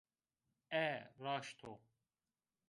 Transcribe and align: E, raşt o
E, 0.83 0.87
raşt 1.23 1.59
o 1.71 1.71